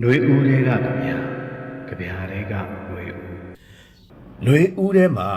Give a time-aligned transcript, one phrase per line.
[0.00, 1.16] ຫນွေဦးတွေကကြဗျာ
[1.88, 2.52] ကြဗျာတွေက
[2.86, 3.36] ຫນွေဦး
[4.42, 5.28] ຫນွေဦးထဲမှာ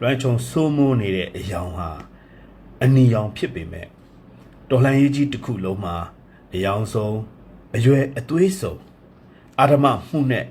[0.00, 1.90] လွမ်းချုံစိုးမိုးနေတဲ့အယောင်ဟာ
[2.82, 3.86] အနီရောင်ဖြစ်ပေမဲ့
[4.68, 5.96] တော်လှန်ရေးကြီးတစ်ခုလုံးမှာ
[6.54, 7.18] အယောင်ဆုံး
[7.74, 8.80] အရွယ်အသွေးဆုံး
[9.60, 10.46] အာဓမမှုနဲ့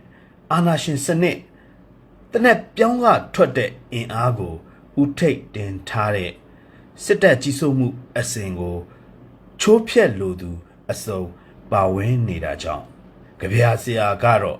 [0.51, 1.37] အာနာရှင်စနစ်
[2.31, 4.53] တနက်ပြောင်းကထွက်တဲ့အင်အားကို
[5.01, 6.31] ဥထိတ်တင်ထားတဲ့
[7.03, 7.87] စစ်တပ်ကြီးစိုးမှု
[8.17, 8.77] အစဉ်ကို
[9.59, 10.49] ချိုးဖျက်လိုသူ
[10.91, 11.21] အစုံ
[11.71, 12.85] ပါဝင်နေတာကြောင့်
[13.40, 14.58] ကြပြာဆရာကတော့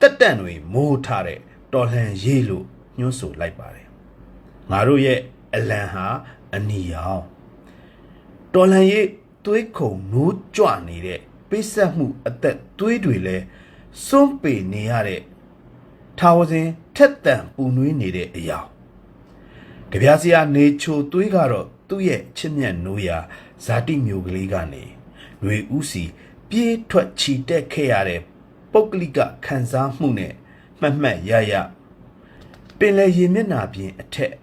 [0.00, 1.40] တက်တန့်တွေမိုးထားတဲ့
[1.72, 2.66] တော်လှန်ရေးလို့
[2.98, 3.86] ညွှန်းဆိုလိုက်ပါတယ်
[4.70, 5.20] ငါတို့ရဲ့
[5.54, 6.06] အလံဟာ
[6.54, 7.22] အနီရောင်
[8.54, 9.08] တော်လှန်ရေး
[9.44, 13.36] သွေးခုံနိုးကြွနေတဲ့ပိတ်ဆက်မှုအသက်သွေးတွေလဲ
[14.06, 15.22] စွန့်ပေနေရတဲ့
[16.18, 18.58] ထာဝစဉ်ထက်တန်ပူနွေးနေတဲ့အရာ
[19.90, 23.18] ကြပြာစရာနေချိုသွေးကတော့သူ့ရဲ့ချစ်မြတ်နိုးရာ
[23.64, 24.84] ဇာတိမျိုးကလေးကနေ
[25.42, 26.04] ຫນွေဥစီ
[26.50, 28.20] ပြေးထွက်ချီတက်ခဲ့ရတဲ့
[28.72, 30.34] ပုဂ္ဂလိကခံစားမှုနဲ့
[30.80, 31.54] မှတ်မှတ်ရရ
[32.78, 34.34] ပင်လယ်ရေမျက်နှာပြင်အထက်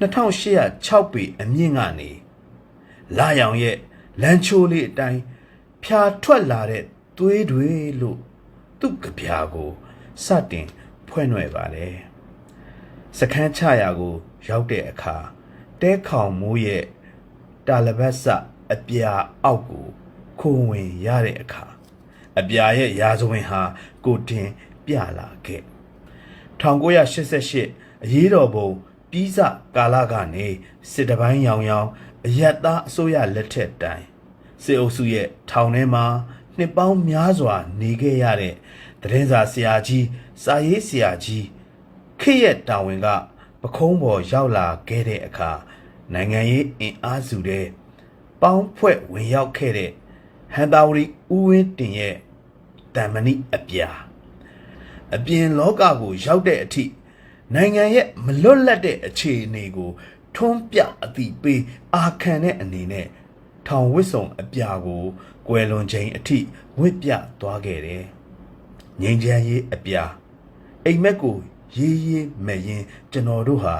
[0.00, 2.10] 2806ပေအမြင့်ကနေ
[3.18, 3.76] လာရောင်ရဲ့
[4.22, 5.20] လမ်းချိုးလေးအတိုင်း
[5.82, 6.84] ဖြာထွက်လာတဲ့
[7.18, 8.18] သွေးတွေလို့
[8.80, 9.70] သူ့ကြပြာကို
[10.24, 10.66] စတင်
[11.08, 11.94] ဖွဲ့နှွယ်ပါတယ်
[13.18, 14.14] စခန်းချရာကို
[14.48, 15.16] ရောက်တဲ့အခါ
[15.80, 16.84] တဲခေါင်မိုးရဲ့
[17.66, 18.24] တာလပတ်စ
[18.72, 19.12] အပြာ
[19.44, 19.86] အောက်ကို
[20.46, 21.64] ခိုးဝင်ရတဲ့အခါ
[22.38, 23.62] အပြာရဲ့ရာဇဝင်ဟာ
[24.04, 24.48] ကိုတင်
[24.86, 25.62] ပြလာခဲ့
[26.60, 28.68] 1988အရေးတော်ပုံ
[29.10, 29.38] ပြီးစ
[29.76, 30.46] ကာလကနေ
[30.90, 31.88] စစ်တပိုင်းရောင်ရောင်
[32.26, 34.04] အယက်သားအစိုးရလက်ထက်တိုင်
[34.62, 36.04] စစ်အုပ်စုရဲ့ထောင်ထဲမှာ
[36.56, 38.54] နှစ်ပေါင်းများစွာနေခဲ့ရတဲ့
[39.02, 40.06] တရင်စာဆရာကြီး
[40.42, 41.46] စာရေးဆရာကြီး
[42.20, 43.08] ခေတ်ရဲ့တာဝန်က
[43.62, 45.50] ပခုံးပေါ်ရောက်လာခဲ့တဲ့အခါ
[46.12, 47.66] နိုင်ငံရေးအင်အားစုတဲ့
[48.42, 49.90] ပေါင်းဖွဲ့ဝင်ရောက်ခဲ့တဲ့
[50.54, 52.16] ဟန်တာဝရီဦးဝင်းတင်ရဲ့
[52.94, 53.88] တန်မဏိအပြာ
[55.14, 56.84] အပြင်လောကကိုရောက်တဲ့အထိ
[57.54, 59.90] နိုင်ငံရဲ့မလွတ်လပ်တဲ့အခြေအနေကို
[60.34, 61.62] ထွန်းပြအတိပေး
[61.94, 63.06] အာခံတဲ့အနေနဲ့
[63.66, 65.04] ထောင်ဝစ်စုံအပြာကို
[65.48, 66.38] ကွယ်လွန်ချိန်အထိ
[66.78, 68.04] ဝစ်ပြသွားခဲ့တယ်
[69.00, 70.04] ငိမ့်ချမ်းရေးအပြာ
[70.84, 71.36] အိမ်မက်ကို
[71.76, 72.82] ရေးရေးမဲ့ရင်
[73.12, 73.76] ကျွန်တော်တို့ဟာ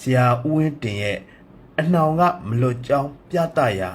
[0.00, 1.18] ဆရာဦးဝင်းတင်ရဲ့
[1.78, 3.90] အနှောင်ကမလွတ်ကြောင်းပြသရာ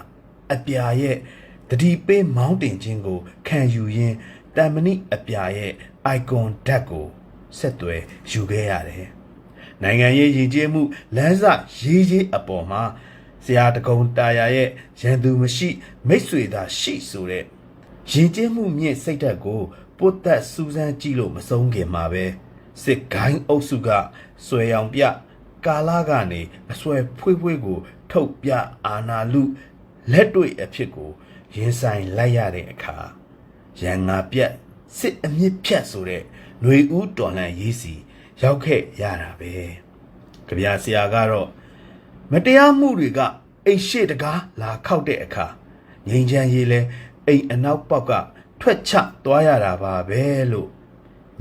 [0.53, 1.17] အပြာရဲ့
[1.69, 4.15] တတိပေးမောင်းတင်ခြင်းကိုခံယူရင်း
[4.55, 5.71] တန်မဏိအပြာရဲ့
[6.15, 7.05] icon ဓာတ်ကို
[7.57, 9.07] ဆက်သွယ်ယူခဲ့ရတယ်။
[9.83, 10.81] နိုင်ငံရေးရည်ကြည်မှု
[11.15, 11.43] လမ်းစ
[11.81, 12.83] ရေးရေးအပေါ်မှာ
[13.45, 14.69] ဆရာတကုံတာယာရဲ့
[15.01, 15.69] ရန်သူမရှိ
[16.07, 17.43] မိတ်ဆွေသာရှိဆိုတဲ့
[18.11, 19.61] ရည်ကြည်မှုမြင့်စိတ်ဓာတ်ကို
[19.97, 22.25] ပုတ်သက်စူးစမ်းကြည့်လို့မဆုံးခင်မှာပဲ
[22.83, 23.89] စစ်ကိုင်းအုပ်စုက
[24.45, 25.01] ဆွဲရောင်ပြ
[25.65, 27.79] ကာလာကနေအဆွဲဖွေးဖွေးကို
[28.11, 28.51] ထုတ်ပြ
[28.85, 29.43] အာနာလူ
[30.11, 31.09] လက်တွေ့အဖြစ်ကို
[31.55, 32.95] ရင်ဆိုင်လိုက်ရတဲ့အခါ
[33.81, 34.51] ရန်ငါပြက်
[34.97, 36.21] စစ်အမြင့်ဖြတ်ဆိုတဲ့
[36.61, 37.93] ຫນွေဦးတော်လှန်ရေးစီ
[38.41, 39.51] ရောက်ခဲ့ရတာပဲ
[40.47, 41.49] ကြပြဆရာကတော့
[42.31, 43.19] မတရားမှုတွေက
[43.65, 45.45] အိမ်ရှိတကားလာခောက်တဲ့အခါ
[46.07, 46.79] ငိန်ချမ်းရေးလဲ
[47.27, 48.11] အိမ်အနောက်ပေါက်က
[48.61, 48.91] ထွက်ချ
[49.25, 50.69] သွားရတာပါပဲလို့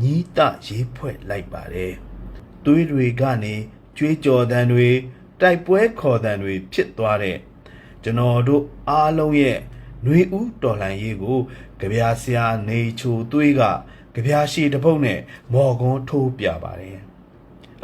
[0.02, 1.94] ညီးတရေးဖွဲ့လိုက်ပါတယ်
[2.64, 3.54] သွေးတွေကနေ
[3.96, 4.88] ကြွေးကြော်တန်တွေ
[5.40, 7.38] တိုက်ပွဲခေါ်တန်တွေဖြစ်သွားတဲ့
[8.02, 9.58] ကျွန်တော်တို့အားလုံးရဲ့
[10.03, 11.39] ຫນွေဦးတော်လှန်ရေးကို
[11.79, 13.61] ကြပြဆရာနေချိုသွေးက
[14.13, 15.19] ကြပြရှိတပုတ်နဲ့
[15.53, 16.99] မော်ကွန်းထိုးပြပါတယ်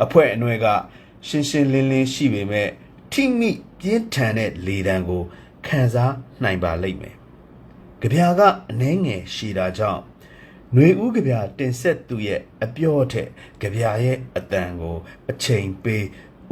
[0.03, 0.65] အဖွဲအနှွဲက
[1.27, 2.69] ရှင်းရှင်းလင်းလင်းရှိပေမဲ့
[3.11, 5.23] ထိမိပြင်းထန်တဲ့လေတံကို
[5.67, 7.15] ခံစားနိုင်ပါလိမ့်မယ်
[8.01, 10.01] ကြပြကအနှဲငယ်ရှိတာကြောင့်
[10.73, 13.29] ຫນွေဦးကြပြတင်ဆက်သူရဲ့အပြော့ထက်
[13.61, 14.97] ကြပြရဲ့အတန်ကို
[15.29, 16.05] အချိန်ပေး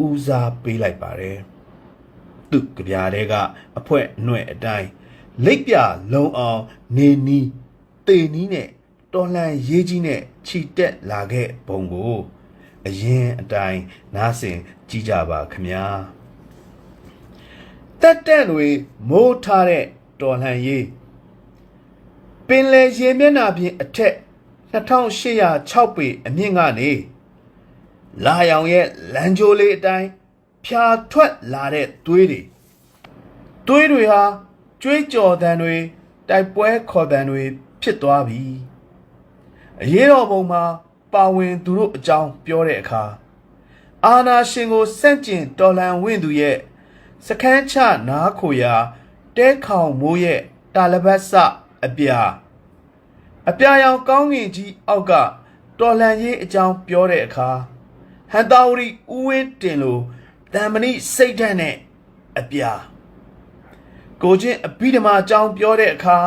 [0.03, 1.40] ဦးစားပေးလိုက်ပါတယ်
[2.52, 3.34] သူကြပြတဲ့က
[3.78, 4.90] အဖွဲအနှွဲအတိုင်း
[5.44, 5.75] လိပ်ပြ
[6.12, 6.60] လုံအောင်
[6.97, 7.49] နေနီး
[8.06, 8.69] တေနီးနဲ့
[9.12, 12.16] တော်လှန်ရေးကြီးနဲ့ခြိတက်လာခဲ့ပုံကို
[12.87, 13.82] အရင်အတိုင်း
[14.15, 15.84] နားဆင်ကြည့်ကြပါခမညာ
[18.00, 18.69] တက်တက်တွေ
[19.09, 19.84] မိုးထားတဲ့
[20.21, 20.87] တော်လှန်ရေး
[22.47, 24.15] ပင်လယ်ရေမျက်နှာပြင်အထက်
[24.72, 26.91] 2806ပေအမြင့်ကနေ
[28.24, 30.09] လာရောင်ရဲ့လမ်းကြိုးလေးအတိုင်း
[30.65, 32.41] ဖြာထွက်လာတဲ့သွေးတွေ
[33.66, 34.22] သွေးတွေဟာ
[34.83, 35.77] ကြွေးကြော်တန်တွေ
[36.28, 37.42] တိုက်ပွဲခေါ်တန်တွေ
[37.83, 38.42] ဖြစ်သွားပြီ
[39.83, 40.65] အရေးတော်ပုံမှာ
[41.13, 43.03] ပါဝင်သူတို့အကြောင်းပြောတဲ့အခါ
[44.04, 46.57] အာနာရှင်ကိုစန့်ကျင်တော်လှန်ဝင့်သူရဲ့
[47.27, 47.75] စခန်းချ
[48.09, 48.75] နားခိုရာ
[49.36, 50.41] တဲခေါင်မိုးရဲ့
[50.75, 51.33] တာလပတ်စ
[51.84, 52.21] အပြာ
[53.48, 55.13] အပြာရောင်ကောင်းငင်ကြီးအောက်က
[55.78, 57.48] တော်လှန်ရေးအကြောင်းပြောတဲ့အခါ
[58.33, 59.98] ဟန်တာဝရီဦးဝင်းတင်လို
[60.53, 61.75] တံမဏိစိတ်ဓာတ်နဲ့
[62.39, 62.72] အပြာ
[64.22, 66.18] ကိုချင်းအဘိဓမ္မာအကြောင်းပြောတဲ့အခါ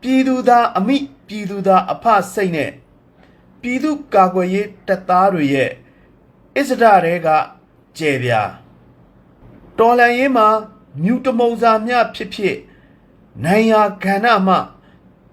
[0.00, 0.96] ပြည်သူသားအမိ
[1.28, 2.04] ပြည်သူသားအဖ
[2.34, 2.70] စိတ်နဲ့
[3.60, 5.70] ပြည်သူကာကွယ်ရေးတပ်သားတွေရဲ့
[6.56, 7.28] အစ္စဒတွေက
[7.98, 8.42] ကျဲပြာ
[9.78, 10.48] တော်လန်ရေးမှာ
[11.02, 12.56] မြူတမုံစာမျှဖြစ်ဖြစ်
[13.44, 14.56] နိုင်ရာကဏ္ဍမှ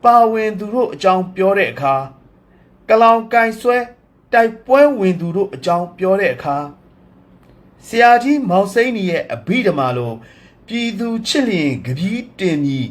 [0.03, 1.95] ပါဝင်သူတို့အကြောင်းပြောတဲ့အခါ
[2.89, 3.77] ကလောင်ကန်ဆွဲ
[4.33, 6.57] တိုက်ပွဲဝင်သူတို့အကြောင်းပြောတဲ့အခါ
[7.87, 10.13] ဆရာကြီးမောင်စိမ့်ကြီးရဲ့အဘိဓမ္မာလို
[10.75, 12.89] ပြည်သူချစ်လျင်ကပီးတင်ပြီး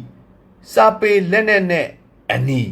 [0.73, 1.89] စာပေလက်နဲ့နဲ့
[2.31, 2.63] အနီ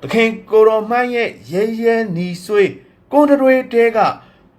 [0.00, 2.70] သခင်ကိုရောမန်းရဲ့ရဲရဲနီဆွေး
[3.12, 3.98] ကိုယ်တွေတဲက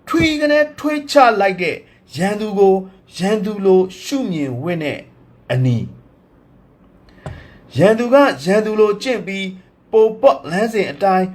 [0.08, 1.76] ထွေကနေထွေးချလိုက်တဲ့
[2.16, 2.76] ရန်သူကို
[3.18, 5.00] ရန်သူလိုရှုမြင်ဝင့်နဲ့
[5.52, 5.78] အနီ
[7.78, 9.48] ရန်သူကရန်သူလိုကျင့်ပြီး
[9.92, 11.28] ပိုပော့လမ်းစဉ်အတိုင်း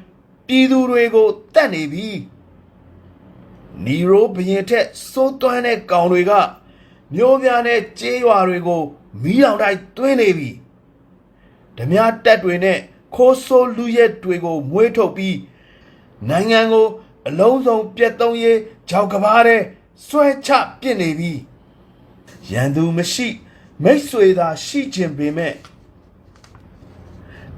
[0.46, 2.08] ပြည်သူတွေကိုတတ်နေပြီ
[3.84, 6.32] နီရိုဘရင်ထက်စိုးသွမ်းတဲ့ကောင်တွေက
[7.14, 8.82] မျိုးပြားနဲ့ကြေးရွာတွေကို
[9.22, 10.50] မီးလောင်တိုင်းတွင်းနေပြီ
[11.76, 12.78] ဓမြတက်တွေနဲ့
[13.14, 15.38] ခိုးဆိုးလူရက်တွေကိုမွေးထုတ်ပြီး
[16.28, 16.86] နိုင်ငံကို
[17.28, 19.62] အလုံးစုံပြတ်သုံးရေးကြောက်ကဘာတဲ့
[20.06, 20.50] ဆွဲချ
[20.80, 21.32] ပစ်နေပြီ
[22.50, 23.28] ရန်သူမရှိ
[23.82, 25.54] မိတ်ဆွေသာရှိခြင်းပေမဲ့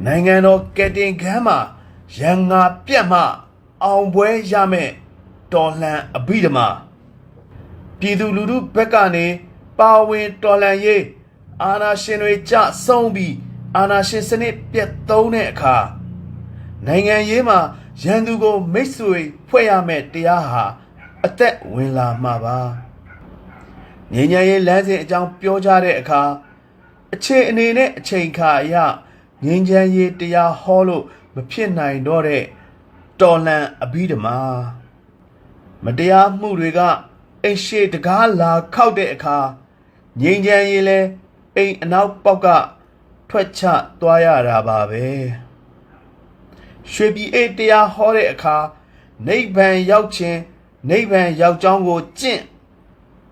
[0.04, 1.58] နိုင်ငံတော်ကက်တင်ခန်းမှာ
[2.18, 3.20] ရန်ငါပြတ်မှ
[3.82, 4.90] အောင်ပွဲရမယ်
[5.52, 6.66] တော်လှန်အဘိဓမ္မာ
[8.00, 9.26] ပြည်သူလူထုဘက်ကနေ
[9.78, 11.04] ပါဝင်တော်လှန်ရေး
[11.62, 12.54] အာဏာရှင်တွေကြ
[12.84, 13.34] ဆုံးပြီး
[13.76, 15.76] အာဏာရှင်စနစ်ပြတ်သုံးတဲ့အခါ
[16.86, 17.58] နိုင်ငံရေးမှာ
[18.02, 20.64] ရန်သူကိုမိတ်ဆွေဖွဲ့ရမယ်တရားဟာ
[21.24, 22.58] အသက်ဝင်လာမှာပါ
[24.12, 26.22] ငြိမ်းချမ်းရေးလမ်းစဉ်အကြောင်းပြောကြတဲ့အခါ
[27.14, 28.76] အခြေအနေနဲ့အချိန်ခါအရ
[29.44, 31.04] ငြိမ်းချမ်းရေးတရားဟောလို့
[31.34, 32.42] မဖြစ်နိုင်တော့တဲ့
[33.20, 34.38] တော်လန်အဘိဓမ္မာ
[35.84, 36.80] မတရားမှုတွေက
[37.44, 39.38] အိမ်ရှိတကားလာခောက်တဲ့အခါ
[40.20, 40.98] ငြိမ်းချမ်းရေးလဲ
[41.56, 42.46] အိမ်အနောက်ပေါက်က
[43.28, 43.62] ထွက်ချ
[44.00, 45.04] သွားရတာပါပဲ
[46.92, 48.56] ရွှေပြည်အိတ်တရားဟောတဲ့အခါ
[49.26, 50.40] နိဗ္ဗာန်ရောက်ခြင်း
[50.90, 52.42] နိဗ္ဗာန်ရောက်ကြောင်းကိုကျင့်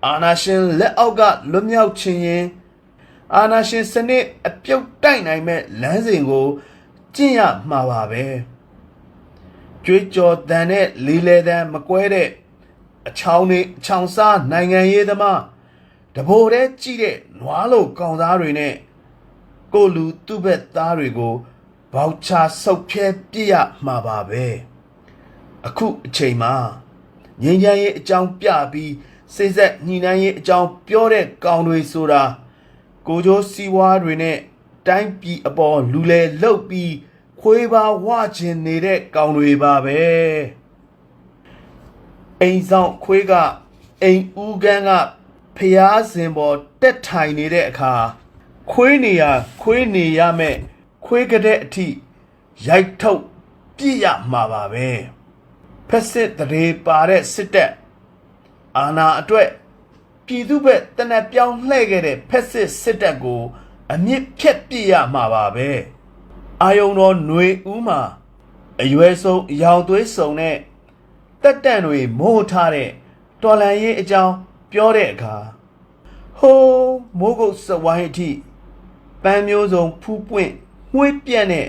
[0.05, 1.21] အာနာရှင်လက်အောက်က
[1.51, 2.45] လွတ်မြောက်ခြင်းရင်
[3.35, 6.47] အာနာရှင်စနစ်အပြုတ်တိုက်နိုင်မဲ့လမ်းစဉ်ကို
[7.15, 8.25] ကျင့်ရမှာပါပဲ
[9.85, 12.29] ကြွေးကြော်တန်တဲ့လေးလေတန်မကွဲတဲ့
[13.07, 15.41] အချောင်းတွေအချောင်စားနိုင်ငံရေးသမား
[16.15, 18.75] တဘိုတဲ့ကြည့်တဲ့နွားလိုကောင်သားတွေနဲ့
[19.73, 21.35] ကိုလူသူ့ဘက်သားတွေကို
[21.93, 22.29] ဘောက်ချ
[22.61, 23.53] ဆုပ်ဖြဲပြစ်ရ
[23.85, 24.45] မှာပါပဲ
[25.67, 26.53] အခုအချိန်မှာ
[27.41, 28.93] ငင်းချမ်းရေးအကြောင်းပြပြီး
[29.35, 32.23] စိတ်ဆက်ညီနိုင်ရေးအကြောင်းပြောတဲ့ကောင်တွေဆိုတာ
[33.07, 34.37] ကိုကျိုးစီးဝါးတွေနဲ့
[34.87, 36.93] တိုင်းပြည်အပေါ်လူလေလှုပ်ပြီး
[37.41, 38.07] ခွေးပါဝ
[38.37, 39.99] ကျင်နေတဲ့ကောင်တွေပါပဲ
[42.43, 43.33] အိမ်ဆောင်ခွေးက
[44.03, 44.91] အိမ်ဦးကန်းက
[45.57, 47.93] ဖျားစင်ပေါ်တက်ထိုင်နေတဲ့အခါ
[48.71, 49.23] ခွေးနေရ
[49.61, 50.55] ခွေးနေရမဲ့
[51.05, 51.87] ခွေးကတဲ့အထိ
[52.67, 53.21] ရိုက်ထုတ်
[53.77, 54.87] ပြစ်ရမှာပါပဲ
[55.89, 57.71] ဖက်စစ်တရေပါတဲ့စစ်တပ်
[58.77, 59.49] အာနာအတွက်
[60.25, 63.41] ပြည်သူ့ဘက်တနက်ပြောင်းလှည့်ခဲ့တဲ့ဖက်စစ်စစ်တပ်ကို
[63.93, 65.69] အမြင့်ဖြတ်ပြစ်ရမှာပါပဲ
[66.63, 68.01] အာယုံတော်ຫນွေဦးမှာ
[68.81, 70.57] အရွယ်ဆုံးအယောင်သွေးစုံတဲ့
[71.43, 72.89] တက်တန့်တွေမိုးထားတဲ့
[73.41, 74.33] တော်လန်ရေးအကြောင်း
[74.71, 75.35] ပြောတဲ့အခါ
[76.39, 78.29] ဟိုးမိုးကုတ်စဝိုင်းအထိ
[79.23, 80.51] ပန်းမျိုးစုံဖူးပွင့်
[80.93, 81.67] မှွေးပြန့်တဲ့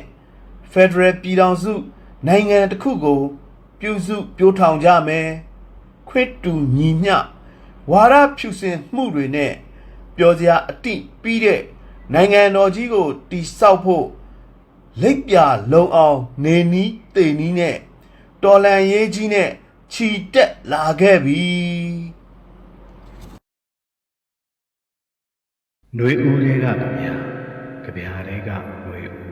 [0.72, 1.72] Federal ပြည်ထောင်စု
[2.26, 3.20] နိုင်ငံတစ်ခုကို
[3.80, 5.28] ပြုစုပြိုးထောင်ကြမယ်
[6.08, 7.16] ခွတ်တူညီမျှ
[7.90, 9.52] ဝါရဖြူစင်မှုတွေနဲ့
[10.16, 11.60] ပြောစရာအတိပြီးတဲ့
[12.12, 14.06] နိုင်ငံတော်ကြီးကိုတိဆောက်ဖို့
[15.02, 15.36] လိပ်ပြ
[15.72, 17.76] လုံအောင်နေနီးတေနီးနဲ့
[18.42, 19.50] တော်လန်ရေးကြီးနဲ့
[19.94, 21.44] ခြီတက်လာခဲ့ပြီ
[25.94, 28.36] ຫນွေဦးတွေကဗျာကြဗျာတွေ
[29.18, 29.23] က